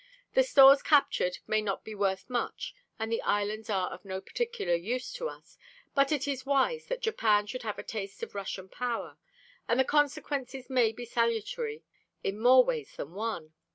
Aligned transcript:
The 0.33 0.41
stores 0.41 0.81
captured 0.81 1.37
may 1.45 1.61
not 1.61 1.83
be 1.83 1.93
worth 1.93 2.27
much 2.27 2.73
and 2.97 3.11
the 3.11 3.21
islands 3.21 3.69
are 3.69 3.91
of 3.91 4.03
no 4.03 4.19
particular 4.19 4.73
use 4.73 5.13
to 5.13 5.29
us, 5.29 5.59
but 5.93 6.11
it 6.11 6.27
is 6.27 6.43
wise 6.43 6.87
that 6.87 7.03
Japan 7.03 7.45
should 7.45 7.61
have 7.61 7.77
a 7.77 7.83
taste 7.83 8.23
of 8.23 8.33
Russian 8.33 8.67
power; 8.67 9.19
and 9.67 9.79
the 9.79 9.85
consequences 9.85 10.71
may 10.71 10.91
be 10.91 11.05
salutary 11.05 11.83
in 12.23 12.39
more 12.41 12.63
ways 12.63 12.95
than 12.95 13.11
one. 13.11 13.53